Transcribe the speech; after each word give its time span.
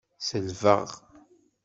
Selbeɣ. 0.27 0.87